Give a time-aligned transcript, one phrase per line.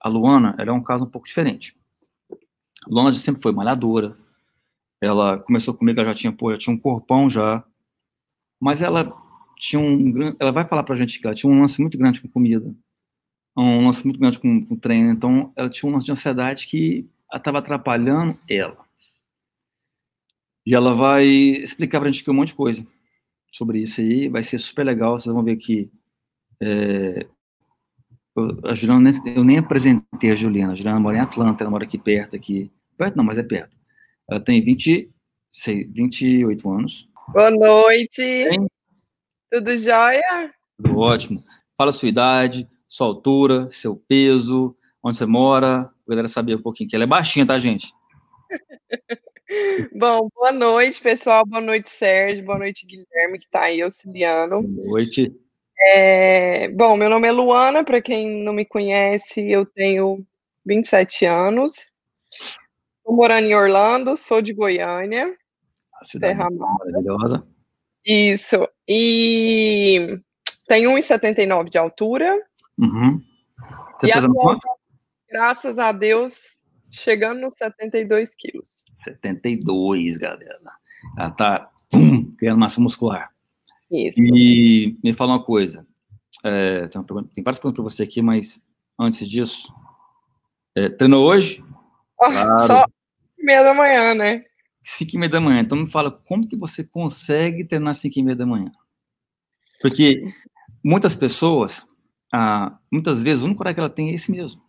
[0.00, 1.76] a Luana, ela é um caso um pouco diferente.
[2.30, 4.16] A Luana sempre foi malhadora.
[5.00, 7.64] Ela começou comigo, ela já tinha, pô, já tinha um corpão já.
[8.58, 9.02] Mas ela
[9.58, 12.28] tinha um ela vai falar pra gente que ela tinha um lance muito grande com
[12.28, 12.74] comida.
[13.56, 15.10] Um lance muito grande com, com treino.
[15.10, 18.78] Então, ela tinha um lance de ansiedade que estava atrapalhando ela.
[20.66, 22.86] E ela vai explicar pra gente aqui um monte de coisa
[23.48, 24.28] sobre isso aí.
[24.28, 25.18] Vai ser super legal.
[25.18, 25.90] Vocês vão ver que
[26.60, 27.26] é,
[28.64, 30.72] a Juliana, eu nem apresentei a Juliana.
[30.72, 32.70] A Juliana mora em Atlanta, ela mora aqui perto, aqui.
[32.96, 33.76] Perto não, mas é perto.
[34.28, 35.10] Ela tem 20,
[35.50, 37.08] sei, 28 anos.
[37.32, 38.48] Boa noite.
[39.50, 40.54] Tudo jóia?
[40.76, 41.42] Tudo ótimo.
[41.76, 45.90] Fala a sua idade, sua altura, seu peso, onde você mora.
[46.06, 47.92] A galera saber um pouquinho, que ela é baixinha, tá, gente?
[49.96, 51.44] Bom, boa noite, pessoal.
[51.44, 52.44] Boa noite, Sérgio.
[52.44, 54.62] Boa noite, Guilherme, que está aí auxiliando.
[54.62, 55.32] Boa noite.
[55.82, 60.24] É, bom, meu nome é Luana, para quem não me conhece, eu tenho
[60.66, 61.94] 27 anos.
[62.98, 65.34] Estou morando em Orlando, sou de Goiânia.
[66.00, 67.46] A cidade Terra maravilhosa.
[68.04, 68.68] Isso.
[68.86, 70.20] E
[70.66, 72.34] tenho 1,79 de altura.
[72.78, 73.20] Uhum.
[73.98, 74.66] Você e pesa quanto?
[75.28, 78.84] Graças a Deus, chegando nos 72 quilos.
[79.04, 80.58] 72, galera.
[81.16, 83.30] Ela tá pum, criando massa muscular.
[83.90, 84.22] Isso.
[84.22, 85.86] E me fala uma coisa.
[86.44, 88.64] É, tem, uma pergunta, tem várias perguntas para você aqui, mas
[88.98, 89.72] antes disso,
[90.74, 91.62] é, treinou hoje?
[92.18, 92.66] Oh, claro.
[92.66, 92.86] Só
[93.38, 94.44] meia da manhã, né?
[94.84, 95.60] 5 e meia da manhã.
[95.60, 98.70] Então me fala, como que você consegue treinar 5 e meia da manhã?
[99.80, 100.22] Porque
[100.84, 101.86] muitas pessoas,
[102.32, 104.62] ah, muitas vezes, o único horário que ela tem é esse mesmo.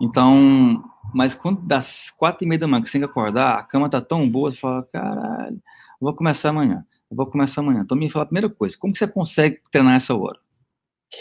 [0.00, 3.62] Então, mas quando das quatro e meia da manhã que você tem que acordar, a
[3.62, 5.60] cama tá tão boa, você fala, caralho,
[6.00, 6.86] vou começar amanhã.
[7.10, 7.82] Eu vou começar amanhã.
[7.84, 10.38] Então, me fala a primeira coisa: como você consegue treinar essa hora?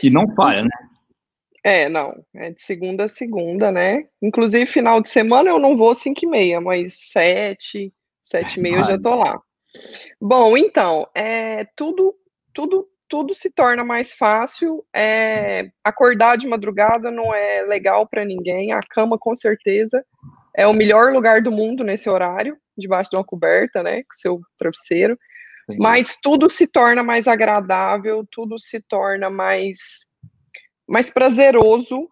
[0.03, 0.69] E não falha, né?
[1.63, 2.13] É, não.
[2.35, 4.05] É de segunda a segunda, né?
[4.21, 7.93] Inclusive, final de semana eu não vou 5 e meia, mas 7,
[8.23, 9.41] 7 e meia eu já tô lá.
[10.19, 12.15] Bom, então, é, tudo,
[12.53, 14.85] tudo, tudo se torna mais fácil.
[14.95, 18.71] É, acordar de madrugada não é legal para ninguém.
[18.71, 20.03] A cama, com certeza,
[20.55, 24.03] é o melhor lugar do mundo nesse horário, debaixo de uma coberta, né?
[24.03, 25.17] Com seu travesseiro.
[25.77, 30.07] Mas tudo se torna mais agradável, tudo se torna mais,
[30.87, 32.07] mais prazeroso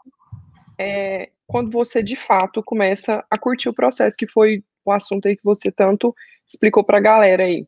[0.78, 5.38] é, quando você de fato começa a curtir o processo, que foi o assunto aí
[5.38, 6.14] que você tanto
[6.48, 7.66] explicou para a galera aí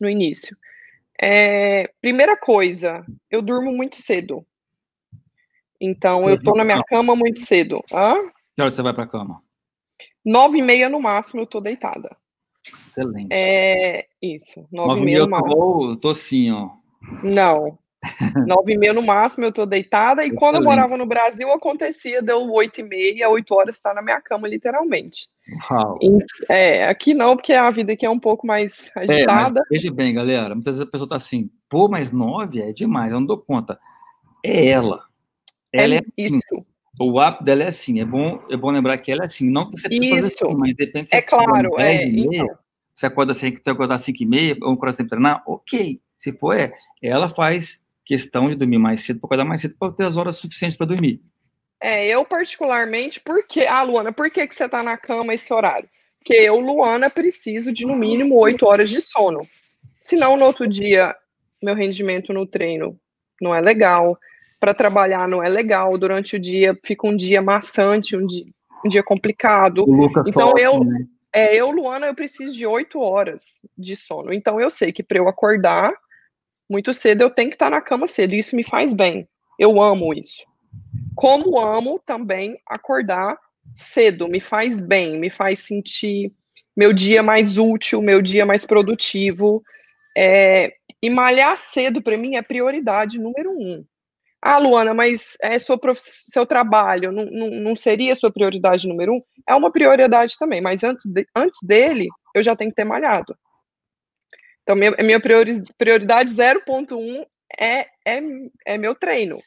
[0.00, 0.56] no início.
[1.20, 4.44] É, primeira coisa, eu durmo muito cedo.
[5.80, 7.82] Então, eu tô na minha cama muito cedo.
[7.92, 8.14] Hã?
[8.54, 9.42] Que hora você vai para a cama?
[10.24, 12.16] Nove e meia no máximo, eu tô deitada.
[12.66, 13.28] Excelente.
[13.32, 15.90] É, isso, nove e meia no máximo.
[15.90, 16.70] Eu tô assim, ó.
[17.22, 17.78] Não,
[18.46, 20.38] nove e meia no máximo, eu tô deitada, e Excelente.
[20.38, 24.20] quando eu morava no Brasil, acontecia, deu oito e meia, oito horas, tá na minha
[24.20, 25.28] cama, literalmente.
[25.70, 25.98] Uau.
[26.48, 29.60] É, aqui não, porque a vida aqui é um pouco mais agitada.
[29.60, 33.12] É, veja bem, galera, muitas vezes a pessoa tá assim, pô, mas nove é demais,
[33.12, 33.78] eu não dou conta.
[34.44, 35.04] É ela.
[35.72, 36.36] Ela é, é assim.
[36.36, 36.66] Isso.
[37.00, 39.70] O app dela é assim, é bom, é bom lembrar que ela é assim, não
[39.70, 40.14] que você precisa Isso.
[40.14, 42.46] fazer assim, mas depende se é claro, é, então.
[42.94, 46.00] você acorda sem que acordar às 5 e meia, ou acordar sem treinar, ok.
[46.16, 46.72] Se for, é,
[47.02, 50.36] ela faz questão de dormir mais cedo, para acordar mais cedo, para ter as horas
[50.36, 51.22] suficientes para dormir.
[51.80, 55.88] É, eu particularmente, porque, ah, Luana, por que, que você está na cama esse horário?
[56.18, 59.40] Porque eu, Luana, preciso de no mínimo 8 horas de sono.
[59.98, 61.16] Senão, no outro dia,
[61.60, 62.96] meu rendimento no treino
[63.40, 64.16] não é legal,
[64.62, 68.44] para trabalhar não é legal, durante o dia fica um dia maçante, um dia,
[68.86, 69.84] um dia complicado.
[70.24, 71.04] então eu, né?
[71.32, 74.32] é, eu, Luana, eu preciso de oito horas de sono.
[74.32, 75.92] Então eu sei que para eu acordar
[76.70, 78.34] muito cedo eu tenho que estar na cama cedo.
[78.34, 79.26] E isso me faz bem.
[79.58, 80.44] Eu amo isso.
[81.16, 83.36] Como amo também acordar
[83.74, 86.32] cedo, me faz bem, me faz sentir
[86.76, 89.60] meu dia mais útil, meu dia mais produtivo.
[90.16, 93.84] É, e malhar cedo para mim é prioridade número um.
[94.44, 99.22] Ah, Luana, mas é seu, seu trabalho não, não, não seria sua prioridade número um?
[99.48, 103.36] É uma prioridade também, mas antes, de, antes dele, eu já tenho que ter malhado.
[104.62, 107.24] Então, minha, minha priori, prioridade 0.1
[107.58, 108.20] é, é,
[108.66, 109.38] é meu treino.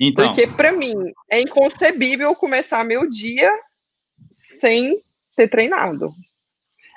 [0.00, 0.28] Então.
[0.28, 0.94] Porque, para mim,
[1.28, 3.50] é inconcebível começar meu dia
[4.30, 4.96] sem
[5.36, 6.12] ter treinado.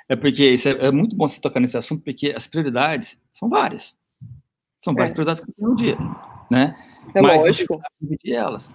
[0.08, 3.48] É porque isso é, é, muito bom você tocar nesse assunto, porque as prioridades são
[3.48, 3.96] várias.
[4.82, 5.14] São várias é.
[5.14, 5.96] prioridades que tem no dia,
[6.50, 6.76] né?
[7.14, 7.80] É mas lógico.
[8.00, 8.74] Dividir elas.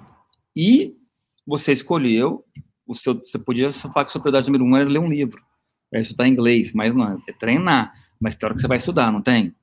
[0.55, 0.95] E
[1.45, 2.45] você escolheu,
[2.87, 5.41] o seu, você podia falar que a sua prioridade número um era ler um livro.
[5.93, 7.93] É estudar inglês, mas não, é treinar.
[8.19, 9.55] Mas tem hora que você vai estudar, não tem?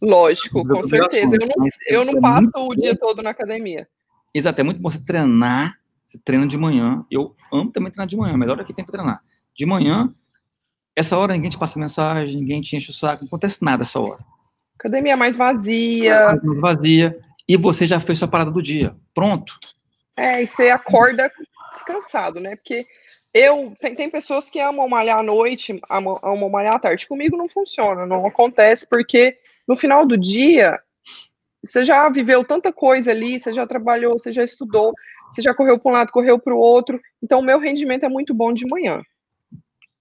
[0.00, 1.36] Lógico, com certeza.
[1.36, 3.88] Eu não, eu não é passo o dia todo na academia.
[4.34, 7.04] Exato, é muito bom você treinar Você treina de manhã.
[7.10, 8.36] Eu amo também treinar de manhã.
[8.36, 9.20] Melhor é que tem para treinar.
[9.56, 10.12] De manhã,
[10.94, 14.00] essa hora ninguém te passa mensagem, ninguém te enche o saco, não acontece nada essa
[14.00, 14.20] hora.
[14.78, 16.26] Academia mais vazia.
[16.42, 17.18] Mais vazia.
[17.48, 18.94] E você já fez sua parada do dia.
[19.14, 19.58] Pronto.
[20.16, 21.30] É, e você acorda
[21.70, 22.56] descansado, né?
[22.56, 22.84] Porque
[23.32, 27.06] eu tem, tem pessoas que amam malhar à noite, amam, amam malhar à tarde.
[27.06, 30.78] Comigo não funciona, não acontece, porque no final do dia
[31.64, 34.92] você já viveu tanta coisa ali, você já trabalhou, você já estudou,
[35.30, 37.00] você já correu para um lado, correu para o outro.
[37.22, 39.02] Então, o meu rendimento é muito bom de manhã.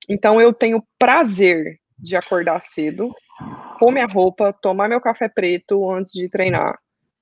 [0.07, 3.11] Então, eu tenho prazer de acordar cedo,
[3.79, 6.77] pôr minha roupa, tomar meu café preto antes de treinar.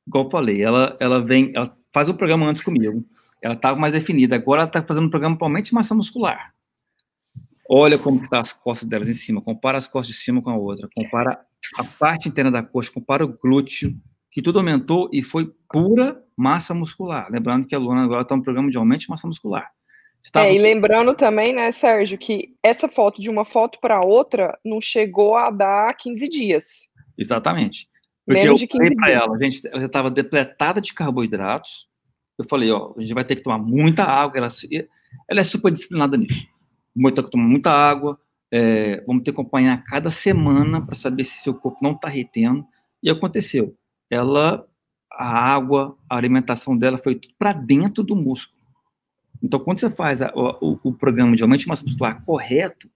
[0.08, 3.04] Igual eu falei, ela, ela vem, ela faz o programa antes comigo.
[3.42, 4.36] Ela tá mais definida.
[4.36, 6.54] Agora ela tá fazendo um programa para aumentar massa muscular.
[7.70, 9.42] Olha como está as costas delas em cima.
[9.42, 10.88] Compara as costas de cima com a outra.
[10.96, 11.40] Compara
[11.80, 12.92] a parte interna da coxa.
[12.92, 13.96] Compara o glúteo
[14.32, 17.28] que tudo aumentou e foi pura massa muscular.
[17.32, 19.72] Lembrando que a Luana agora está no programa de aumento de massa muscular.
[20.32, 20.48] Tava...
[20.48, 24.82] É, e lembrando também, né, Sérgio, que essa foto de uma foto para outra não
[24.82, 26.90] chegou a dar 15 dias.
[27.18, 27.88] Exatamente.
[28.26, 31.88] Porque Menos eu falei para ela, gente, ela já estava depletada de carboidratos.
[32.38, 34.38] Eu falei, ó, a gente vai ter que tomar muita água.
[34.38, 34.50] Ela,
[35.30, 36.48] ela é super disciplinada nisso.
[36.96, 38.20] Vamos ter que tomar muita água.
[38.52, 42.66] É, vamos ter que acompanhar cada semana para saber se seu corpo não está retendo.
[43.02, 43.76] E aconteceu
[44.10, 44.66] ela,
[45.12, 48.56] a água, a alimentação dela foi tudo para dentro do músculo.
[49.42, 52.90] Então, quando você faz a, o, o, programa de aumento de massa muscular correto,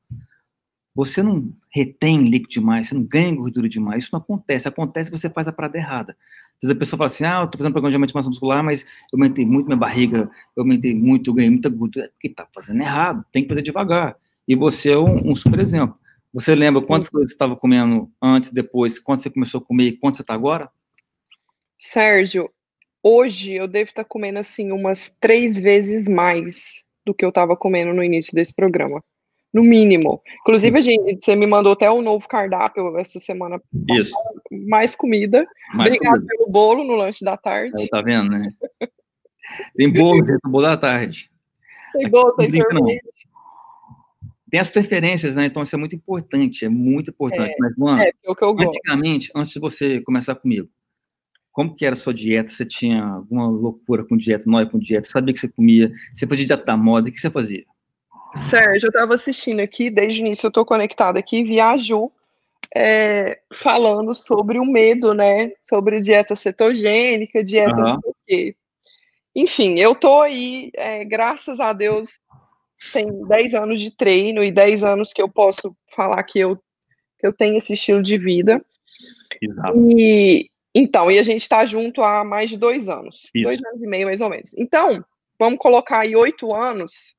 [0.99, 4.03] você não retém líquido demais, você não ganha gordura demais.
[4.03, 4.67] Isso não acontece.
[4.67, 6.11] Acontece que você faz a parada errada.
[6.11, 8.81] Às vezes a pessoa fala assim: ah, eu estou fazendo programa de massa muscular, mas
[8.81, 12.07] eu aumentei muito minha barriga, eu aumentei muito, eu ganhei muita gordura.
[12.07, 14.17] É porque está fazendo errado, tem que fazer devagar.
[14.45, 15.97] E você é um, um super exemplo.
[16.33, 19.97] Você lembra quantas coisas você estava comendo antes, depois, quando você começou a comer e
[19.97, 20.69] quanto você está agora?
[21.79, 22.51] Sérgio,
[23.01, 27.93] hoje eu devo estar comendo assim umas três vezes mais do que eu estava comendo
[27.93, 29.01] no início desse programa.
[29.53, 30.21] No mínimo.
[30.41, 33.59] Inclusive, a gente, você me mandou até um novo cardápio essa semana.
[33.89, 34.13] Isso.
[34.67, 35.45] Mais comida.
[35.73, 36.35] Mais Obrigado comida.
[36.37, 37.73] pelo bolo no lanche da tarde.
[37.79, 38.53] Aí, tá vendo, né?
[39.75, 41.31] Tem bolo, tem bolo da tarde.
[41.93, 43.29] Tem bolo, tem sorvete.
[44.49, 45.45] Tem as preferências, né?
[45.45, 47.51] Então isso é muito importante, é muito importante.
[47.51, 50.67] É, Mas, mano, é, é o que eu antigamente, antes de você começar comigo,
[51.51, 52.49] como que era a sua dieta?
[52.49, 55.09] Você tinha alguma loucura com dieta, nóia com dieta?
[55.09, 55.91] Sabia que você comia?
[56.13, 57.09] Você podia dieta da moda?
[57.09, 57.63] O que você fazia?
[58.49, 62.11] Sérgio, eu estava assistindo aqui, desde o início eu estou conectada aqui, viajou
[62.75, 65.51] é, falando sobre o medo, né?
[65.61, 67.93] Sobre dieta cetogênica, dieta uhum.
[67.93, 68.55] não sei o quê.
[69.35, 72.19] Enfim, eu tô aí, é, graças a Deus,
[72.93, 76.57] tem 10 anos de treino e 10 anos que eu posso falar que eu,
[77.17, 78.63] que eu tenho esse estilo de vida.
[79.41, 79.73] Exato.
[79.97, 83.29] E, então, e a gente está junto há mais de dois anos.
[83.33, 83.45] Isso.
[83.45, 84.55] Dois anos e meio, mais ou menos.
[84.57, 85.03] Então,
[85.37, 87.15] vamos colocar aí oito anos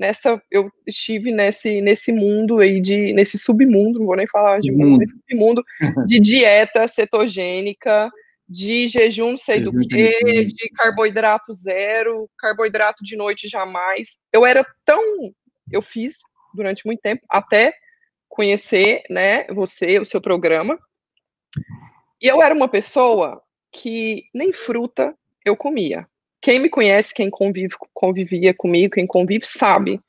[0.00, 0.42] nessa.
[0.50, 3.12] Eu estive nesse, nesse mundo aí de.
[3.12, 5.62] nesse submundo, não vou nem falar de mundo, nesse submundo
[6.08, 8.10] de dieta cetogênica,
[8.48, 14.22] de jejum, não sei do que, de carboidrato zero, carboidrato de noite jamais.
[14.32, 15.02] Eu era tão.
[15.70, 16.16] Eu fiz
[16.54, 17.72] durante muito tempo, até
[18.28, 20.78] conhecer, né, você, o seu programa.
[22.20, 23.40] E eu era uma pessoa
[23.72, 25.14] que nem fruta
[25.44, 26.08] eu comia.
[26.40, 30.00] Quem me conhece, quem convive, convivia comigo, quem convive, sabe.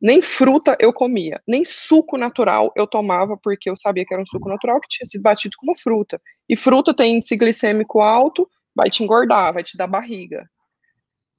[0.00, 4.26] Nem fruta eu comia, nem suco natural eu tomava, porque eu sabia que era um
[4.26, 6.20] suco natural que tinha sido batido como fruta.
[6.48, 10.48] E fruta tem índice glicêmico alto, vai te engordar, vai te dar barriga.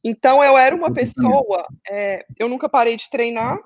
[0.03, 3.60] Então eu era uma pessoa, é, eu nunca parei de treinar,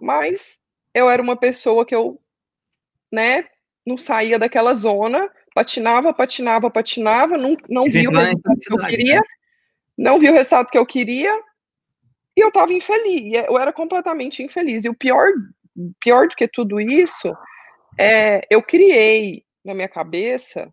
[0.00, 0.60] mas
[0.94, 2.20] eu era uma pessoa que eu,
[3.12, 3.44] né,
[3.86, 9.16] não saía daquela zona patinava, patinava, patinava, não, não vi o resultado que eu queria,
[9.16, 9.22] né?
[9.96, 11.32] Não vi o resultado que eu queria,
[12.36, 14.84] e eu estava infeliz, eu era completamente infeliz.
[14.84, 15.28] E o pior,
[16.00, 17.32] pior do que tudo isso,
[17.98, 20.72] é, eu criei na minha cabeça,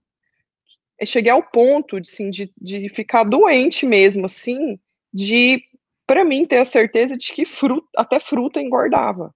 [1.00, 4.80] eu cheguei ao ponto de, assim, de, de ficar doente mesmo, assim,
[5.14, 5.62] de,
[6.06, 9.34] para mim, ter a certeza de que fruta, até fruta engordava.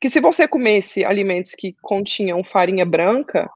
[0.00, 3.48] Que se você comesse alimentos que continham farinha branca,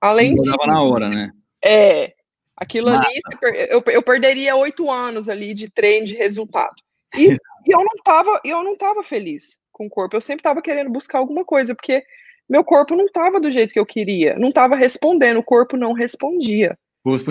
[0.00, 0.48] Além de.
[0.48, 1.30] na hora, né?
[1.62, 2.14] É.
[2.60, 3.08] Aquilo Mata.
[3.08, 3.22] ali,
[3.70, 6.74] eu, eu perderia oito anos ali de treino, de resultado.
[7.16, 7.36] E, e,
[7.66, 10.14] eu não tava, eu não tava feliz com o corpo.
[10.14, 12.04] Eu sempre tava querendo buscar alguma coisa, porque
[12.46, 14.38] meu corpo não tava do jeito que eu queria.
[14.38, 16.78] Não tava respondendo, o corpo não respondia.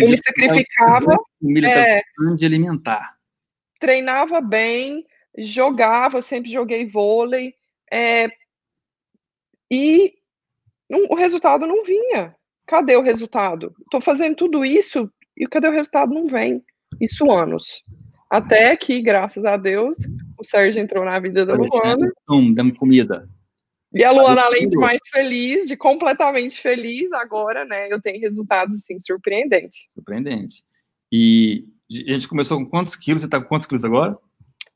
[0.02, 1.16] eu me sacrificava.
[1.64, 2.02] É,
[2.36, 3.16] de alimentar.
[3.80, 5.06] Treinava bem,
[5.38, 7.54] jogava, sempre joguei vôlei.
[7.92, 8.30] É,
[9.70, 10.16] e
[10.90, 12.36] não, o resultado não vinha.
[12.66, 13.76] Cadê o resultado?
[13.82, 16.14] Estou fazendo tudo isso e cadê o resultado?
[16.14, 16.64] Não vem.
[17.00, 17.84] Isso anos.
[18.30, 19.98] Até que, graças a Deus,
[20.38, 22.12] o Sérgio entrou na vida da Luana.
[22.22, 23.28] Então, dando comida.
[23.92, 28.76] E a Luana, além de mais feliz, de completamente feliz, agora, né, eu tenho resultados,
[28.76, 29.88] assim, surpreendentes.
[29.96, 30.64] Surpreendentes.
[31.12, 31.66] E
[32.08, 33.22] a gente começou com quantos quilos?
[33.22, 34.16] Você está com quantos quilos agora?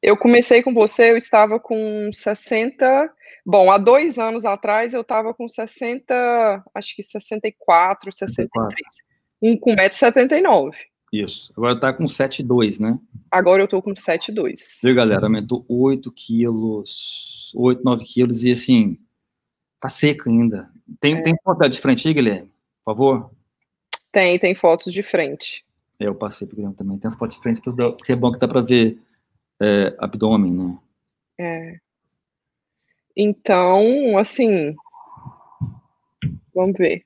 [0.01, 3.13] Eu comecei com você, eu estava com 60.
[3.45, 8.73] Bom, há dois anos atrás eu estava com 60, acho que 64, 63.
[8.73, 9.12] 64.
[9.43, 10.73] Um com 1,79m.
[11.11, 11.51] Isso.
[11.57, 12.97] Agora tá com 7,2, né?
[13.29, 14.79] Agora eu tô com 7,2.
[14.81, 15.25] Viu, galera?
[15.25, 18.97] Aumentou 8 quilos, 8, 9 quilos e assim,
[19.81, 20.71] tá seca ainda.
[21.01, 21.21] Tem, é.
[21.21, 22.47] tem foto de frente aí, Guilherme?
[22.83, 23.31] Por favor?
[24.13, 25.65] Tem, tem fotos de frente.
[25.99, 26.97] É, eu passei pro Guilherme também.
[26.97, 28.97] Tem as fotos de frente, porque é bom que dá pra ver
[29.61, 30.77] é, abdômen, né?
[31.37, 31.77] É.
[33.15, 34.73] Então, assim,
[36.55, 37.03] vamos ver.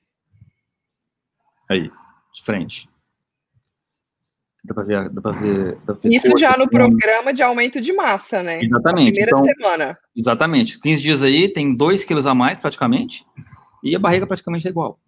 [1.68, 1.90] Aí,
[2.38, 2.88] de frente.
[4.64, 7.80] Dá pra ver, dá pra ver, dá pra ver Isso já no programa de aumento
[7.80, 8.62] de massa, né?
[8.62, 9.20] Exatamente.
[9.20, 9.98] Na primeira então, semana.
[10.14, 10.80] Exatamente.
[10.80, 13.24] 15 dias aí, tem 2 quilos a mais, praticamente,
[13.82, 14.98] e a barriga praticamente é igual.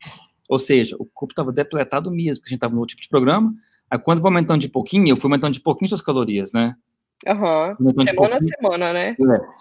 [0.48, 3.08] Ou seja, o corpo estava depletado mesmo, porque a gente estava no outro tipo de
[3.08, 3.54] programa.
[3.90, 6.74] Aí quando vai aumentando de pouquinho, eu fui aumentando de pouquinho suas calorias, né?
[7.26, 7.76] Aham.
[7.78, 7.92] Uhum.
[8.02, 9.16] Semana a semana, né?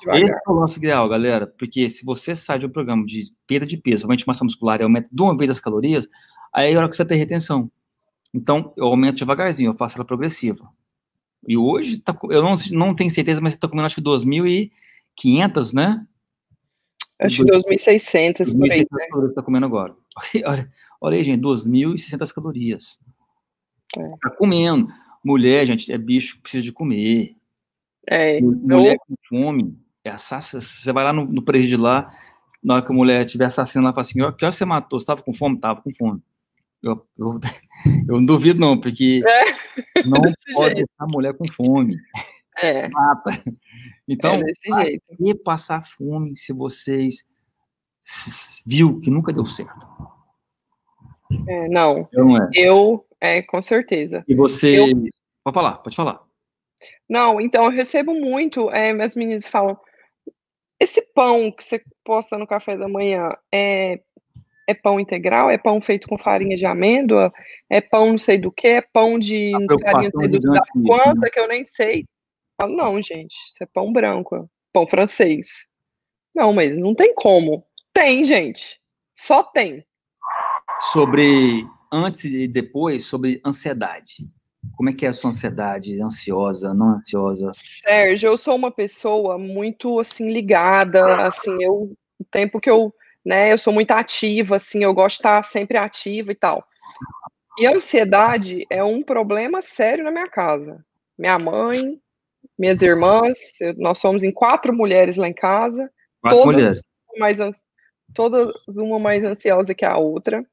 [0.07, 0.21] É.
[0.21, 1.45] Esse é o nosso ideal, galera.
[1.45, 4.79] Porque se você sai de um programa de perda de peso, aumento de massa muscular
[4.79, 6.07] e aumenta de uma vez as calorias,
[6.53, 7.71] aí é a hora que você vai ter retenção.
[8.33, 10.69] Então, eu aumento devagarzinho, eu faço ela progressiva.
[11.47, 15.73] E hoje, tá, eu não, não tenho certeza, mas você está comendo acho que 2.500,
[15.73, 16.05] né?
[17.19, 19.07] Acho que 2.600 por aí, né?
[19.11, 19.95] Você está comendo agora.
[20.45, 22.99] Olha, olha aí, gente, 2.600 calorias.
[23.97, 24.07] É.
[24.21, 24.87] Tá comendo.
[25.23, 27.35] Mulher, gente, é bicho que precisa de comer.
[28.07, 28.99] É, mulher eu...
[28.99, 30.61] com fome, é assassina.
[30.61, 32.13] Você vai lá no, no presídio lá,
[32.63, 34.99] na hora que a mulher estiver assassinando, ela fala assim: que hora você matou?
[34.99, 35.59] Você estava com fome?
[35.59, 36.21] Tava com fome.
[36.81, 37.39] Eu, eu,
[38.07, 40.03] eu não duvido, não, porque é.
[40.03, 40.21] não
[40.53, 40.75] pode jeito.
[40.75, 41.97] deixar a mulher com fome.
[42.57, 42.87] É.
[42.89, 43.43] Mata.
[44.07, 45.03] Então, é desse jeito.
[45.17, 47.27] que passar fome se vocês
[48.65, 49.87] viu que nunca deu certo?
[51.47, 52.07] É, não.
[52.11, 52.49] Eu, não é.
[52.53, 54.23] eu, é, com certeza.
[54.27, 54.79] E você.
[54.79, 54.87] Eu...
[55.43, 56.21] Pode falar, pode falar.
[57.07, 59.77] Não, então eu recebo muito, é, minhas meninas falam,
[60.79, 64.01] esse pão que você posta no café da manhã é
[64.69, 67.33] é pão integral, é pão feito com farinha de amêndoa,
[67.67, 71.21] é pão não sei do que, é pão de farinha não sei do, da quanta,
[71.21, 71.29] né?
[71.31, 72.05] que eu nem sei.
[72.55, 75.67] Falo, não, gente, isso é pão branco, pão francês.
[76.35, 77.65] Não, mas não tem como.
[77.91, 78.79] Tem, gente.
[79.15, 79.83] Só tem.
[80.91, 84.29] Sobre antes e depois, sobre ansiedade.
[84.77, 85.99] Como é que é a sua ansiedade?
[85.99, 87.49] Ansiosa, não ansiosa?
[87.55, 92.93] Sérgio, eu sou uma pessoa muito assim ligada, assim, eu o tempo que eu
[93.25, 93.51] né?
[93.51, 96.65] Eu sou muito ativa, assim, eu gosto de estar sempre ativa e tal.
[97.57, 100.83] E a ansiedade é um problema sério na minha casa.
[101.17, 101.99] Minha mãe,
[102.57, 103.37] minhas irmãs,
[103.77, 105.91] nós somos em quatro mulheres lá em casa.
[106.21, 106.83] Quatro todas mulheres.
[107.17, 107.37] Mais,
[108.13, 110.45] todas uma mais ansiosa que a outra.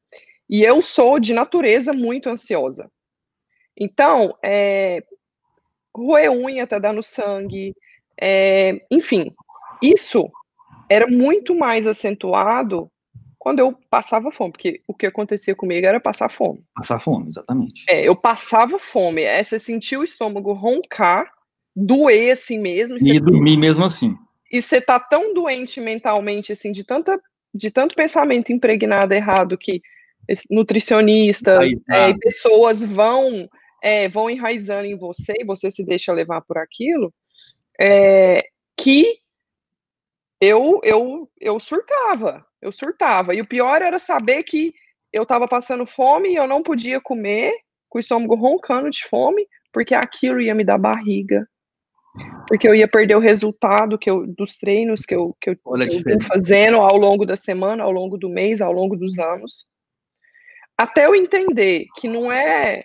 [0.49, 2.91] E eu sou, de natureza, muito ansiosa.
[3.77, 5.05] Então, é,
[5.95, 7.75] roer unha tá dando sangue,
[8.21, 9.35] é, enfim,
[9.83, 10.31] isso
[10.89, 12.91] era muito mais acentuado
[13.39, 16.65] quando eu passava fome, porque o que acontecia comigo era passar fome.
[16.75, 17.85] Passar fome, exatamente.
[17.89, 21.31] É, eu passava fome, é, você sentia o estômago roncar,
[21.75, 22.97] doer assim mesmo.
[23.01, 24.17] E, e dormir mesmo assim.
[24.51, 27.21] E você tá tão doente mentalmente, assim, de, tanta,
[27.55, 29.81] de tanto pensamento impregnado errado que
[30.51, 33.49] nutricionistas é, pessoas vão
[33.83, 37.15] é, vão enraizando em você e você se deixa levar por aquilo,
[37.79, 38.45] é,
[38.77, 39.21] que
[40.41, 43.35] eu, eu, eu surtava, eu surtava.
[43.35, 44.75] E o pior era saber que
[45.13, 47.53] eu estava passando fome e eu não podia comer,
[47.89, 51.49] com o estômago roncando de fome, porque aquilo ia me dar barriga.
[52.49, 55.57] Porque eu ia perder o resultado que eu, dos treinos que eu, que eu,
[56.07, 59.67] eu fazendo ao longo da semana, ao longo do mês, ao longo dos anos.
[60.79, 62.85] Até eu entender que não é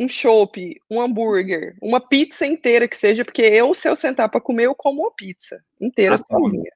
[0.00, 4.40] um chopp, um hambúrguer, uma pizza inteira que seja, porque eu, se eu sentar para
[4.40, 6.72] comer, eu como uma pizza inteira ah, sozinha.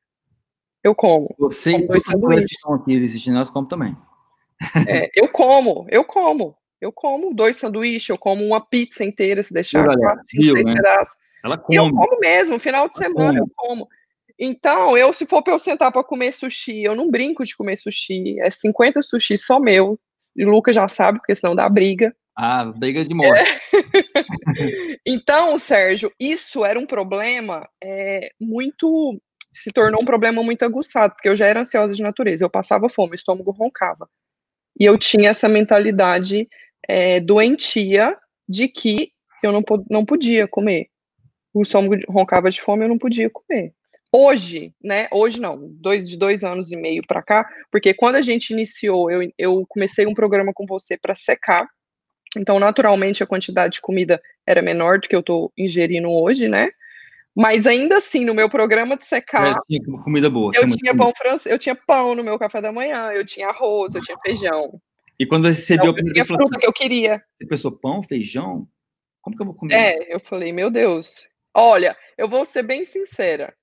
[0.82, 1.34] Eu como.
[1.38, 2.52] Você como dois sanduíches.
[2.52, 3.96] estão aqui assistindo, nós comemos também.
[4.86, 6.54] É, eu como, eu como.
[6.78, 10.74] Eu como dois sanduíches, eu como uma pizza inteira, se deixar quatro, cinco, seis né?
[10.74, 11.16] pedaços.
[11.42, 11.78] Ela come.
[11.78, 13.40] Eu como mesmo, final de Ela semana come.
[13.40, 13.88] eu como.
[14.38, 17.78] Então, eu, se for para eu sentar para comer sushi, eu não brinco de comer
[17.78, 18.38] sushi.
[18.40, 19.98] É 50 sushi só meu.
[20.36, 22.14] E o Lucas já sabe, porque senão dá briga.
[22.36, 23.40] Ah, briga de morte.
[23.40, 23.54] É.
[25.06, 29.20] então, Sérgio, isso era um problema é, muito.
[29.52, 32.88] Se tornou um problema muito aguçado, porque eu já era ansiosa de natureza, eu passava
[32.88, 34.08] fome, o estômago roncava.
[34.78, 36.48] E eu tinha essa mentalidade
[36.88, 38.16] é, doentia
[38.48, 39.12] de que
[39.44, 40.88] eu não, não podia comer.
[41.52, 43.72] O estômago roncava de fome, eu não podia comer.
[44.12, 45.08] Hoje, né?
[45.10, 49.10] Hoje não, dois, de dois anos e meio para cá, porque quando a gente iniciou,
[49.10, 51.68] eu, eu comecei um programa com você para secar.
[52.38, 56.70] Então, naturalmente, a quantidade de comida era menor do que eu estou ingerindo hoje, né?
[57.34, 59.56] Mas ainda assim, no meu programa de secar.
[59.56, 60.52] É, tinha comida boa.
[60.54, 63.94] Eu tinha pão francês, eu tinha pão no meu café da manhã, eu tinha arroz,
[63.94, 64.80] eu tinha feijão.
[65.18, 67.22] E quando você recebeu então, eu tinha fruta que eu queria.
[67.36, 68.68] Você pensou pão, feijão?
[69.20, 69.74] Como que eu vou comer?
[69.74, 71.28] É, eu falei, meu Deus.
[71.52, 73.54] Olha, eu vou ser bem sincera.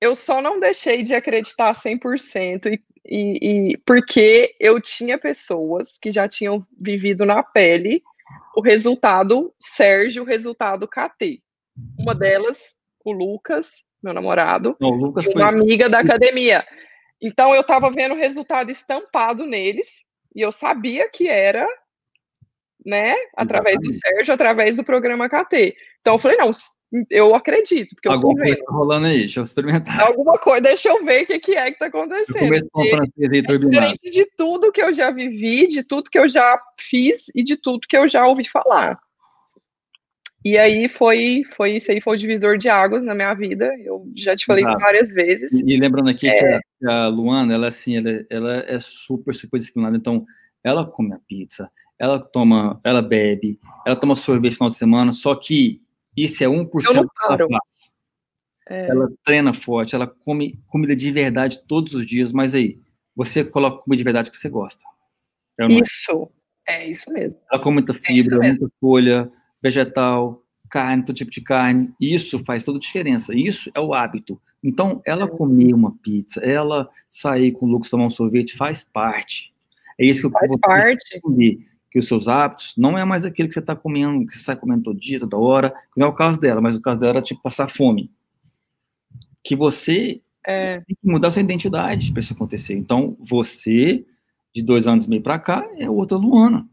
[0.00, 6.10] Eu só não deixei de acreditar 100% e, e, e porque eu tinha pessoas que
[6.10, 8.02] já tinham vivido na pele
[8.54, 11.42] o resultado Sérgio, o resultado KT.
[11.98, 16.64] Uma delas o Lucas, meu namorado, Não, Lucas uma amiga da academia.
[17.20, 21.66] Então eu estava vendo o resultado estampado neles e eu sabia que era,
[22.84, 25.76] né, através do Sérgio, através do programa KT.
[26.00, 26.50] Então eu falei, não,
[27.10, 28.54] eu acredito, porque Alguma eu tô vendo.
[28.54, 30.00] coisa tá rolando aí, deixa eu experimentar.
[30.00, 32.54] Alguma coisa, deixa eu ver o que, que é que tá acontecendo.
[32.54, 37.42] é diferente de tudo que eu já vivi, de tudo que eu já fiz e
[37.42, 38.98] de tudo que eu já ouvi falar.
[40.42, 43.70] E aí foi, foi isso aí foi o divisor de águas na minha vida.
[43.84, 44.78] Eu já te falei Exato.
[44.78, 45.52] várias vezes.
[45.52, 46.38] E, e lembrando aqui é...
[46.38, 49.98] que a, a Luana, ela assim, ela, ela é super, super disciplinada.
[49.98, 50.24] Então,
[50.64, 55.12] ela come a pizza, ela toma, ela bebe, ela toma sorvete no final de semana,
[55.12, 55.82] só que
[56.16, 57.42] isso é 1% eu não paro.
[57.44, 57.94] ela faz.
[58.68, 58.88] É...
[58.88, 62.80] Ela treina forte, ela come comida de verdade todos os dias, mas aí,
[63.16, 64.82] você coloca comida de verdade que você gosta.
[65.58, 66.30] É isso,
[66.66, 67.36] é isso mesmo.
[67.50, 69.30] Ela come muita é fibra, é muita folha,
[69.62, 71.92] vegetal, carne, todo tipo de carne.
[72.00, 73.34] Isso faz toda a diferença.
[73.34, 74.40] Isso é o hábito.
[74.62, 79.52] Então, ela comer uma pizza, ela sair com o Lucas tomar um sorvete, faz parte.
[79.98, 81.16] É isso que eu faz parte.
[81.16, 84.40] Entender, que os seus hábitos não é mais aquele que você está comendo, que você
[84.40, 85.74] sai comendo todo dia, toda hora.
[85.96, 88.10] Não é o caso dela, mas o caso dela era tipo passar fome.
[89.42, 90.80] Que você é.
[90.80, 92.74] tem que mudar sua identidade para isso acontecer.
[92.74, 94.06] Então, você,
[94.54, 96.68] de dois anos e meio para cá, é outra Luana.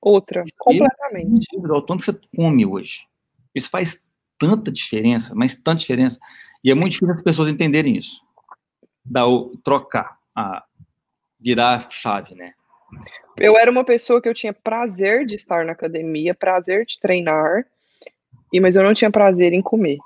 [0.00, 1.46] Outra, completamente.
[1.54, 3.06] O tanto você come hoje.
[3.54, 4.02] Isso faz
[4.38, 6.18] tanta diferença, mas tanta diferença.
[6.64, 8.22] E é muito difícil as pessoas entenderem isso.
[9.04, 10.64] Dar o, trocar, a,
[11.38, 12.54] virar a chave, né?
[13.40, 17.66] Eu era uma pessoa que eu tinha prazer de estar na academia, prazer de treinar,
[18.52, 19.98] e mas eu não tinha prazer em comer.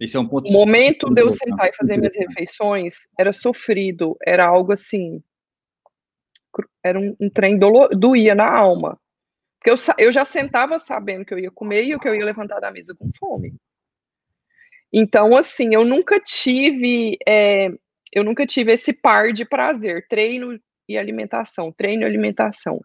[0.00, 0.48] Esse é um ponto.
[0.48, 5.22] O momento de eu sentar e fazer minhas refeições era sofrido, era algo assim
[6.82, 8.98] era um, um trem dolo, doía na alma.
[9.58, 12.60] Porque eu, eu já sentava sabendo que eu ia comer e que eu ia levantar
[12.60, 13.54] da mesa com fome.
[14.92, 17.68] Então, assim, eu nunca tive, é,
[18.12, 20.58] eu nunca tive esse par de prazer, treino
[20.90, 22.80] e alimentação, treino e alimentação.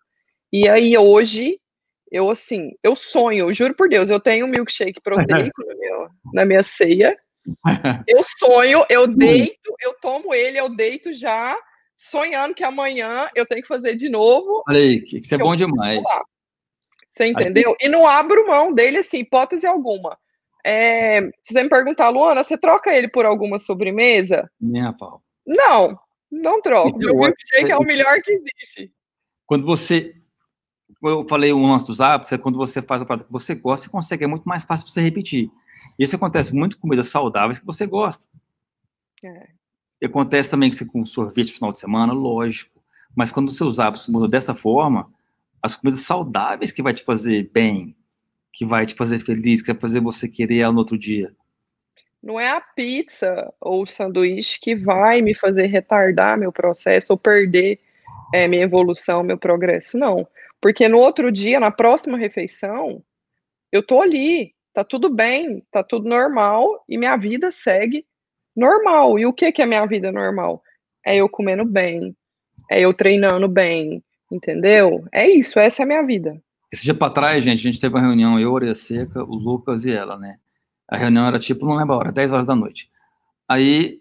[0.53, 1.59] E aí, hoje,
[2.11, 5.25] eu, assim, eu sonho, eu juro por Deus, eu tenho um milkshake proteico
[5.65, 7.17] na, minha, na minha ceia,
[8.07, 11.57] eu sonho, eu deito, eu tomo ele, eu deito já
[11.97, 14.63] sonhando que amanhã eu tenho que fazer de novo.
[14.67, 16.03] Olha aí, que isso é bom demais.
[17.09, 17.75] Você entendeu?
[17.79, 20.17] E não abro mão dele, assim, hipótese alguma.
[20.63, 24.49] É, se você me perguntar, Luana, você troca ele por alguma sobremesa?
[24.59, 25.21] Minha pau.
[25.45, 25.97] Não,
[26.31, 26.97] não troco.
[26.97, 28.91] Meu milkshake é o melhor que existe.
[29.45, 30.15] Quando você.
[31.03, 33.85] Eu falei o lance dos hábitos, é quando você faz a parte que você gosta,
[33.85, 35.51] você consegue, é muito mais fácil você repetir.
[35.99, 38.25] Isso acontece muito com comidas saudáveis que você gosta.
[39.23, 39.49] É.
[40.03, 42.81] Acontece também que você com sorvete no final de semana, lógico.
[43.15, 45.11] Mas quando os seus hábitos mudam dessa forma,
[45.61, 47.95] as comidas saudáveis que vai te fazer bem,
[48.51, 51.33] que vai te fazer feliz, que vai fazer você querer ela no outro dia.
[52.25, 57.19] Não é a pizza ou o sanduíche que vai me fazer retardar meu processo ou
[57.19, 57.79] perder
[58.33, 60.27] é, minha evolução, meu progresso, não.
[60.59, 63.03] Porque no outro dia, na próxima refeição,
[63.71, 68.03] eu tô ali, tá tudo bem, tá tudo normal e minha vida segue
[68.55, 69.19] normal.
[69.19, 70.63] E o que, que é minha vida normal?
[71.05, 72.17] É eu comendo bem,
[72.71, 75.05] é eu treinando bem, entendeu?
[75.13, 76.41] É isso, essa é a minha vida.
[76.71, 79.85] Esse dia para trás, gente, a gente teve uma reunião, eu, Orelha Seca, o Lucas
[79.85, 80.39] e ela, né?
[80.87, 82.89] A reunião era tipo, não lembro a hora, 10 horas da noite.
[83.47, 83.99] Aí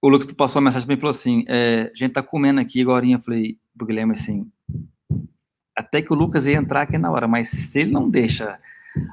[0.00, 2.60] o Lucas passou uma mensagem para mim e falou assim: é, a gente tá comendo
[2.60, 3.06] aqui agora.
[3.06, 4.50] Eu falei pro Guilherme assim:
[5.74, 8.58] até que o Lucas ia entrar aqui na hora, mas se ele não deixa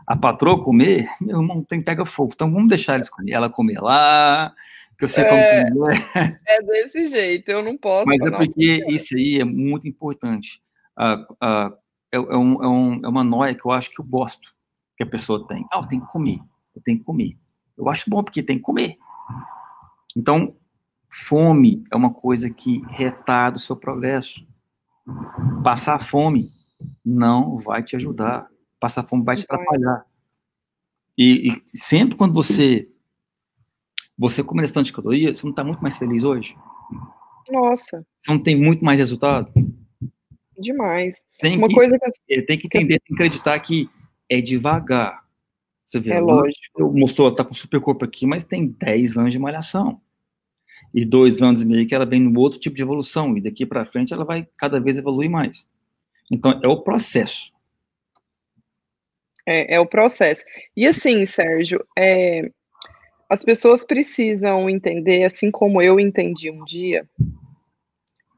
[0.07, 2.31] a patroa comer, meu irmão tem pega fogo.
[2.33, 4.53] Então vamos deixar eles comer, ela comer lá,
[4.97, 5.95] que eu sei é, como é.
[6.47, 8.07] É desse jeito, eu não posso.
[8.07, 10.61] Mas é porque isso aí é muito importante.
[10.95, 11.73] Ah, ah,
[12.11, 14.53] é, é, um, é, um, é uma noia que eu acho que eu gosto
[14.95, 15.65] que a pessoa tem.
[15.71, 16.39] Ah, eu tenho que comer,
[16.75, 17.37] eu tenho que comer.
[17.77, 18.97] Eu acho bom porque tem que comer.
[20.15, 20.55] Então,
[21.09, 24.45] fome é uma coisa que retarda o seu progresso.
[25.63, 26.51] Passar fome
[27.03, 28.47] não vai te ajudar.
[28.79, 30.05] Passar fome vai te atrapalhar.
[31.17, 32.89] E, e sempre quando você
[34.17, 36.55] você come restante de calorias, você não está muito mais feliz hoje?
[37.49, 38.05] Nossa.
[38.19, 39.51] Você não tem muito mais resultado?
[40.57, 41.23] Demais.
[41.39, 43.89] Tem Uma que, coisa que tem que entender, tem que acreditar que
[44.29, 45.22] é devagar.
[45.93, 46.81] Você vê, é lógico.
[46.81, 50.01] Eu mostrou, tá com super corpo aqui, mas tem 10 anos de malhação.
[50.91, 53.37] E dois anos e meio que ela vem no outro tipo de evolução.
[53.37, 55.69] E daqui para frente ela vai cada vez evoluir mais.
[56.31, 57.53] Então, é o processo.
[59.45, 60.43] É, é o processo.
[60.75, 62.49] E assim, Sérgio, é,
[63.29, 67.07] as pessoas precisam entender, assim como eu entendi um dia,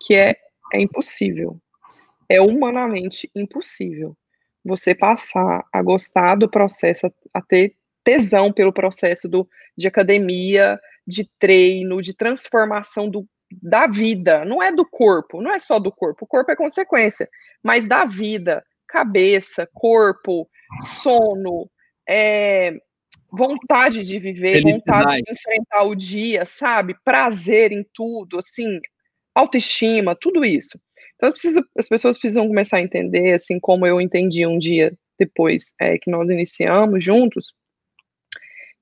[0.02, 0.36] que é,
[0.74, 1.58] é impossível.
[2.28, 4.13] É humanamente impossível
[4.65, 9.47] você passar a gostar do processo, a ter tesão pelo processo do,
[9.78, 13.28] de academia, de treino, de transformação do,
[13.62, 14.43] da vida.
[14.43, 16.25] Não é do corpo, não é só do corpo.
[16.25, 17.30] O corpo é consequência,
[17.63, 20.49] mas da vida, cabeça, corpo,
[20.82, 21.69] sono,
[22.10, 22.73] é,
[23.32, 26.95] vontade de viver, vontade de enfrentar o dia, sabe?
[27.04, 28.80] Prazer em tudo, assim,
[29.36, 30.80] autoestima, tudo isso.
[31.26, 35.74] Então, precisa, as pessoas precisam começar a entender, assim como eu entendi um dia depois
[35.80, 37.52] é, que nós iniciamos juntos,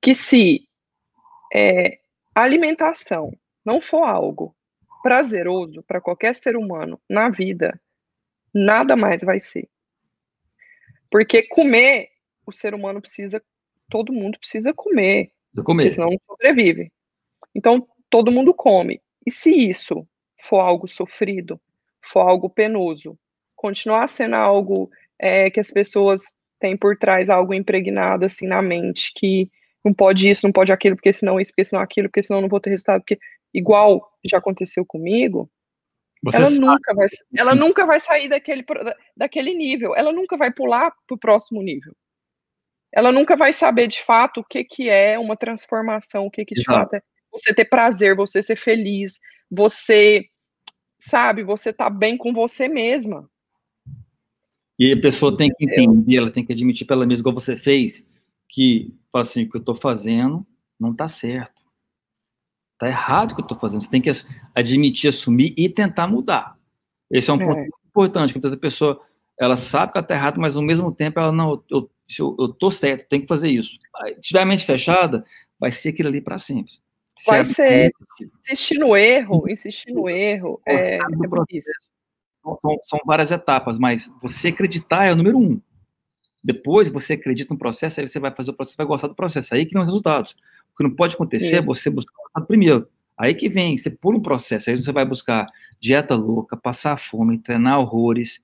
[0.02, 0.68] que se
[1.56, 2.00] é,
[2.36, 3.32] alimentação
[3.64, 4.54] não for algo
[5.02, 7.80] prazeroso para qualquer ser humano na vida,
[8.54, 9.70] nada mais vai ser.
[11.10, 12.10] Porque comer,
[12.46, 13.42] o ser humano precisa,
[13.90, 15.32] todo mundo precisa comer.
[15.64, 15.92] Comer.
[15.92, 16.92] Senão não sobrevive.
[17.56, 19.02] Então, todo mundo come.
[19.26, 20.06] E se isso
[20.42, 21.58] for algo sofrido,
[22.04, 23.18] for algo penoso,
[23.56, 24.90] continuar sendo algo
[25.20, 26.24] é, que as pessoas
[26.60, 29.50] têm por trás, algo impregnado assim na mente, que
[29.84, 32.48] não pode isso, não pode aquilo, porque senão isso, porque senão aquilo, porque senão não
[32.48, 33.20] vou ter resultado, porque
[33.54, 35.50] igual já aconteceu comigo,
[36.24, 38.66] Você ela nunca vai, ela nunca vai sair daquele,
[39.16, 41.94] daquele nível, ela nunca vai pular para o próximo nível.
[42.94, 46.54] Ela nunca vai saber de fato o que, que é uma transformação, o que, que
[46.56, 46.80] de Exato.
[46.80, 50.30] fato é você ter prazer, você ser feliz, você
[51.10, 51.44] sabe?
[51.44, 53.30] Você tá bem com você mesma.
[54.78, 58.08] E a pessoa tem que entender, ela tem que admitir pela mesma, igual você fez,
[58.50, 60.46] que, assim, o que eu tô fazendo
[60.80, 61.62] não tá certo.
[62.78, 63.82] Tá errado o que eu tô fazendo.
[63.82, 64.10] Você tem que
[64.56, 66.58] admitir, assumir e tentar mudar.
[67.12, 67.46] Esse é um é.
[67.46, 69.00] ponto importante, que a pessoa,
[69.40, 71.90] ela sabe que ela tá errada, mas ao mesmo tempo ela, não, eu,
[72.20, 73.78] eu, eu tô certo, tem que fazer isso.
[74.16, 75.24] Se tiver a mente fechada,
[75.60, 76.74] vai ser aquilo ali para sempre.
[77.28, 77.92] Vai ser
[78.40, 80.60] insistir no erro, insistir no erro.
[80.66, 81.00] É, é.
[82.42, 85.62] São, são, várias etapas, mas você acreditar é o número um.
[86.44, 89.54] Depois você acredita no processo, aí você vai fazer o processo, vai gostar do processo.
[89.54, 90.36] Aí que vem os resultados.
[90.74, 92.90] O que não pode acontecer é você buscar o resultado primeiro.
[93.18, 95.48] Aí que vem, você pula um processo, aí você vai buscar
[95.80, 98.44] dieta louca, passar fome, treinar horrores.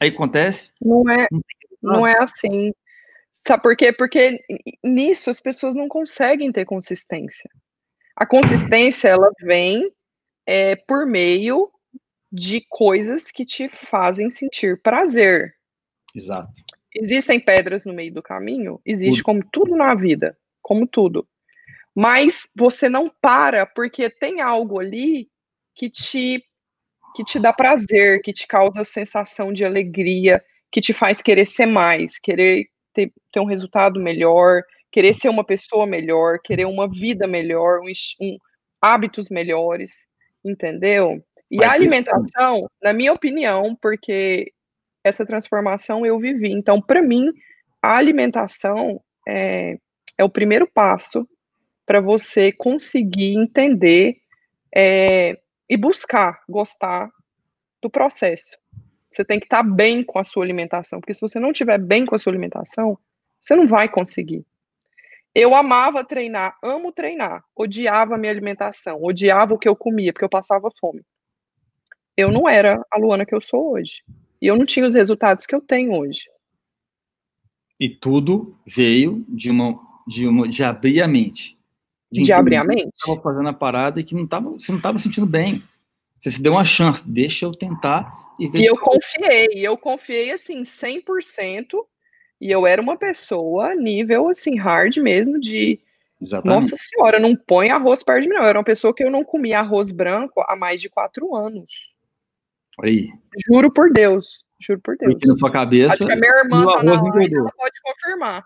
[0.00, 0.72] Aí acontece?
[0.82, 1.26] Não é,
[1.80, 2.72] não é assim.
[3.36, 3.92] Sabe por quê?
[3.92, 4.44] Porque
[4.84, 7.48] nisso as pessoas não conseguem ter consistência.
[8.16, 9.92] A consistência ela vem
[10.46, 11.70] é, por meio
[12.32, 15.54] de coisas que te fazem sentir prazer.
[16.14, 16.50] Exato.
[16.94, 18.80] Existem pedras no meio do caminho?
[18.84, 19.24] Existe, tudo.
[19.24, 21.28] como tudo na vida, como tudo.
[21.94, 25.28] Mas você não para porque tem algo ali
[25.74, 26.42] que te
[27.14, 31.64] que te dá prazer, que te causa sensação de alegria, que te faz querer ser
[31.64, 34.62] mais, querer ter, ter um resultado melhor,
[34.96, 38.38] querer ser uma pessoa melhor, querer uma vida melhor, um, um
[38.80, 40.08] hábitos melhores,
[40.42, 41.22] entendeu?
[41.50, 44.50] E Mas a alimentação, na minha opinião, porque
[45.04, 46.50] essa transformação eu vivi.
[46.50, 47.30] Então, para mim,
[47.82, 49.76] a alimentação é,
[50.16, 51.28] é o primeiro passo
[51.84, 54.16] para você conseguir entender
[54.74, 57.10] é, e buscar gostar
[57.82, 58.56] do processo.
[59.10, 61.78] Você tem que estar tá bem com a sua alimentação, porque se você não estiver
[61.78, 62.98] bem com a sua alimentação,
[63.38, 64.42] você não vai conseguir.
[65.38, 70.24] Eu amava treinar, amo treinar, odiava a minha alimentação, odiava o que eu comia, porque
[70.24, 71.02] eu passava fome.
[72.16, 74.02] Eu não era a Luana que eu sou hoje.
[74.40, 76.22] E eu não tinha os resultados que eu tenho hoje.
[77.78, 81.58] E tudo veio de uma de uma de abrir a mente.
[82.10, 82.88] De, de abrir a mente.
[82.94, 85.62] Estava fazendo a parada e que não tava, você não estava sentindo bem.
[86.18, 88.46] Você se deu uma chance, deixa eu tentar e.
[88.54, 91.84] E eu confiei, eu confiei assim 100%
[92.40, 95.80] e eu era uma pessoa nível assim, hard mesmo, de.
[96.20, 96.62] Exatamente.
[96.62, 98.42] Nossa senhora, não põe arroz perto de mim, não.
[98.42, 101.70] Eu era uma pessoa que eu não comia arroz branco há mais de quatro anos.
[102.82, 103.10] Aí.
[103.46, 104.44] Juro por Deus.
[104.58, 105.12] Juro por Deus.
[105.12, 105.94] Porque na sua cabeça.
[105.94, 108.44] Acho que a minha irmã tá na live, ela pode confirmar.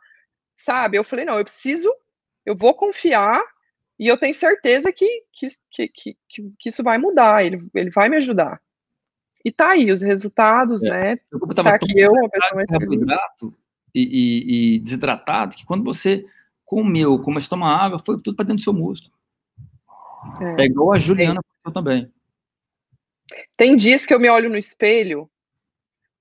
[0.57, 0.99] Sabe?
[0.99, 1.93] Eu falei, não, eu preciso,
[2.45, 3.43] eu vou confiar
[3.99, 8.09] e eu tenho certeza que, que, que, que, que isso vai mudar, ele, ele vai
[8.09, 8.61] me ajudar.
[9.45, 10.91] E tá aí os resultados, é.
[10.91, 11.19] né?
[11.33, 12.69] Eu tá aqui eu, uma pessoa mais
[13.95, 16.27] e, e, e desidratado que quando você
[16.65, 19.13] comeu, começou a tomar água, foi tudo para dentro do seu músculo.
[20.41, 21.71] É, é igual a Juliana é.
[21.71, 22.13] também.
[23.57, 25.31] Tem dias que eu me olho no espelho,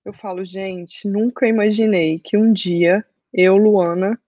[0.05, 4.19] eu falo, gente, nunca imaginei que um dia eu, Luana,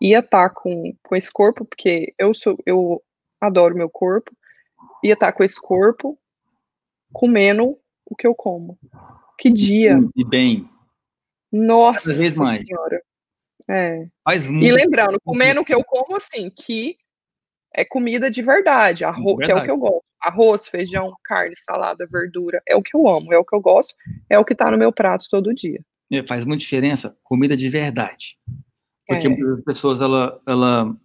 [0.00, 3.02] ia estar tá com, com esse corpo, porque eu sou, eu
[3.40, 4.32] adoro meu corpo,
[5.02, 6.18] ia estar tá com esse corpo
[7.12, 8.78] comendo o que eu como.
[9.38, 9.98] Que dia.
[10.16, 10.68] E bem.
[11.54, 12.62] Nossa Cada vez mais.
[12.62, 13.00] senhora.
[13.70, 14.06] É.
[14.24, 14.64] Faz muito.
[14.64, 16.96] E lembrando, comendo o que eu como, assim, que
[17.72, 19.46] é comida de verdade, arroz, verdade.
[19.46, 20.04] que é o que eu gosto.
[20.20, 23.94] Arroz, feijão, carne, salada, verdura, é o que eu amo, é o que eu gosto,
[24.28, 25.80] é o que tá no meu prato todo dia.
[26.12, 28.36] É, faz muita diferença comida de verdade.
[29.06, 29.30] Porque é.
[29.30, 30.96] muitas pessoas, ela, ela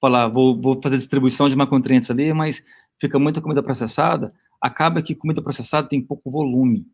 [0.00, 2.64] fala, vou, vou fazer distribuição de macronutrientes ali, mas
[3.00, 6.86] fica muita comida processada, acaba que comida processada tem pouco volume.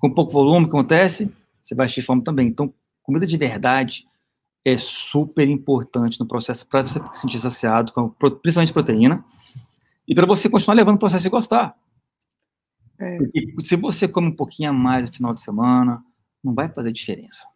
[0.00, 1.30] Com pouco volume, o que acontece?
[1.64, 2.46] Você vai ter fome também.
[2.48, 4.06] Então, comida de verdade
[4.62, 9.24] é super importante no processo para você se sentir saciado, com, principalmente proteína,
[10.06, 11.74] e para você continuar levando o processo e gostar.
[12.98, 13.16] É.
[13.16, 16.04] Porque se você come um pouquinho a mais no final de semana,
[16.42, 17.48] não vai fazer diferença.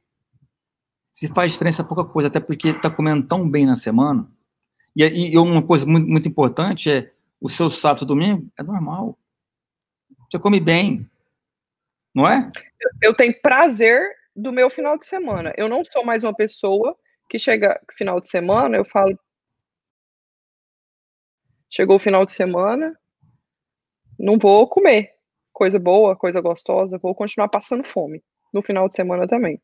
[1.13, 4.27] Se faz diferença é pouca coisa, até porque está comendo tão bem na semana.
[4.97, 9.19] E, e uma coisa muito, muito importante é o seu sábado e domingo é normal.
[10.31, 11.07] Você come bem,
[12.19, 12.51] não é?
[12.81, 15.55] Eu, eu tenho prazer do meu final de semana.
[15.57, 16.97] Eu não sou mais uma pessoa
[17.29, 19.17] que chega final de semana, eu falo.
[21.71, 22.99] Chegou o final de semana,
[24.19, 25.13] não vou comer
[25.53, 28.21] coisa boa, coisa gostosa, vou continuar passando fome
[28.53, 29.61] no final de semana também.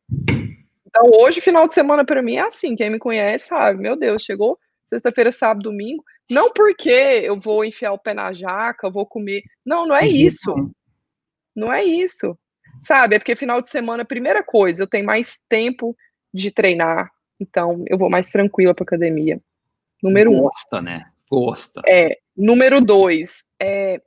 [0.86, 2.76] Então, hoje, final de semana para mim é assim.
[2.76, 4.56] Quem me conhece sabe, meu Deus, chegou
[4.88, 6.04] sexta-feira, sábado, domingo.
[6.30, 9.42] Não porque eu vou enfiar o pé na jaca, vou comer.
[9.66, 10.54] Não, não é isso.
[11.56, 12.38] Não é isso.
[12.80, 13.16] Sabe?
[13.16, 15.96] É porque final de semana, primeira coisa, eu tenho mais tempo
[16.32, 19.40] de treinar, então eu vou mais tranquila para academia.
[20.02, 20.48] Número Gosta, um.
[20.48, 21.06] Gosta, né?
[21.30, 21.82] Gosta.
[21.86, 22.18] É.
[22.36, 24.00] Número dois, é,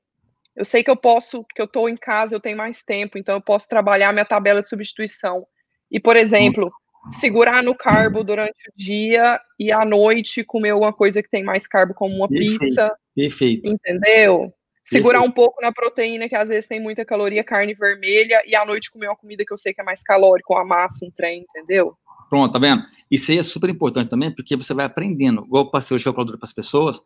[0.58, 3.36] eu sei que eu posso, que eu estou em casa, eu tenho mais tempo, então
[3.36, 5.46] eu posso trabalhar minha tabela de substituição.
[5.90, 6.72] E, por exemplo,
[7.12, 11.68] segurar no carbo durante o dia e à noite comer alguma coisa que tem mais
[11.68, 12.98] carbo, como uma perfeito, pizza.
[13.16, 13.70] Perfeito.
[13.70, 14.52] Entendeu?
[14.88, 18.66] Segurar um pouco na proteína, que às vezes tem muita caloria, carne vermelha, e à
[18.66, 21.46] noite comer uma comida que eu sei que é mais calórica, uma massa, um trem,
[21.50, 21.94] entendeu?
[22.30, 22.84] Pronto, tá vendo?
[23.12, 25.44] Isso aí é super importante também, porque você vai aprendendo.
[25.46, 27.02] Igual eu passei hoje a calculadora para as pessoas,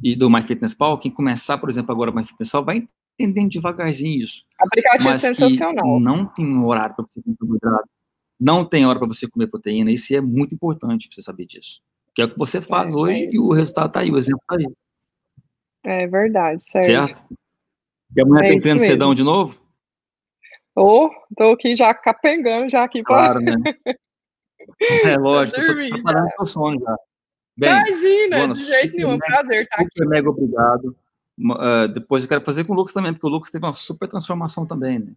[0.00, 4.44] e do MyFitnessPal, quem começar, por exemplo, agora o MyFitnessPal, vai entendendo devagarzinho isso.
[4.58, 5.98] Aplicativo mas sensacional.
[5.98, 7.88] não tem horário para você comer carboidrato,
[8.40, 11.80] não tem hora para você comer proteína, isso é muito importante para você saber disso.
[12.14, 14.16] Que é o que você faz é, hoje é e o resultado está aí, o
[14.16, 14.72] exemplo está aí.
[15.84, 16.86] É verdade, certo.
[16.86, 17.24] certo?
[18.16, 19.60] E amanhã é tem treino cedão de novo?
[20.74, 23.54] Ô, oh, tô aqui já capengando já aqui Claro, né?
[25.04, 26.96] É lógico, eu tô te preparando pro sono já.
[27.56, 29.88] Bem, Imagina, Luana, de jeito nenhum, mega, prazer estar aqui.
[29.92, 30.96] Super mega obrigado.
[31.38, 34.08] Uh, depois eu quero fazer com o Lucas também, porque o Lucas teve uma super
[34.08, 35.12] transformação também, né?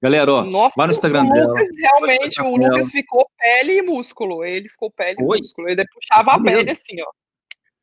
[0.00, 1.54] Galera, ó, Nossa, vai no Instagram o dela.
[1.76, 4.44] realmente, o Lucas ficou pele e músculo.
[4.44, 5.68] Ele ficou pele e músculo.
[5.68, 7.10] Ele puxava a pele assim, ó.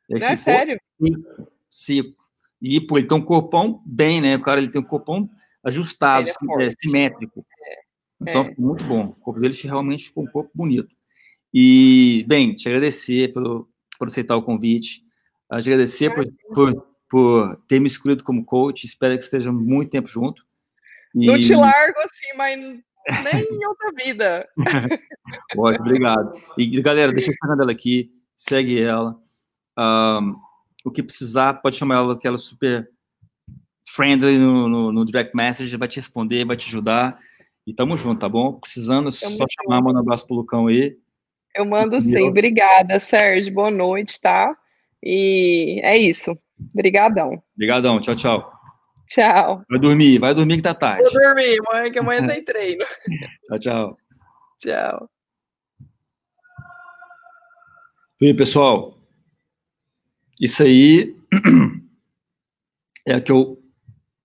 [0.09, 0.79] Ele Não é sério?
[1.69, 2.18] Seco.
[2.61, 4.35] E, pô, ele tem um corpão bem, né?
[4.35, 5.29] O cara ele tem um corpão
[5.63, 7.45] ajustado, é, é simétrico.
[7.67, 7.79] É.
[8.21, 8.45] Então, é.
[8.45, 9.05] ficou muito bom.
[9.05, 10.93] O corpo dele realmente ficou um corpo bonito.
[11.53, 13.67] E, bem, te agradecer pelo,
[13.97, 15.01] por aceitar o convite.
[15.61, 18.85] Te agradecer por, por, por, ter me escolhido como coach.
[18.85, 20.45] Espero que esteja muito tempo junto.
[21.15, 21.25] E...
[21.25, 24.47] Não te largo assim, mas nem em outra vida.
[25.57, 26.39] Ótimo, obrigado.
[26.57, 28.11] E, galera, deixa a dela aqui.
[28.37, 29.17] Segue ela.
[29.77, 30.35] Um,
[30.89, 32.89] o que precisar, pode chamar ela, que ela é super
[33.87, 37.19] friendly no, no, no, direct message, vai te responder, vai te ajudar.
[37.65, 38.53] E tamo junto, tá bom?
[38.53, 40.97] Precisando, tamo só chamar, manda um abraço pro Lucão aí.
[41.55, 42.17] Eu mando e sim.
[42.17, 42.27] Eu...
[42.27, 43.53] Obrigada, Sérgio.
[43.53, 44.55] Boa noite, tá?
[45.03, 46.37] E é isso.
[46.73, 47.41] Obrigadão.
[47.55, 47.99] Obrigadão.
[47.99, 48.51] Tchau, tchau.
[49.07, 49.63] Tchau.
[49.69, 51.03] Vai dormir, vai dormir que tá tarde.
[51.03, 52.85] Vou dormir, mãe, que amanhã tem treino.
[53.49, 53.97] tchau, tchau.
[54.59, 55.09] Tchau.
[58.21, 58.98] E aí, pessoal,
[60.39, 61.15] isso aí
[63.05, 63.61] é o que eu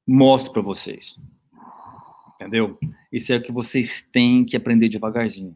[0.07, 1.17] mostro para vocês.
[2.35, 2.79] Entendeu?
[3.11, 5.53] Isso é o que vocês têm que aprender devagarzinho.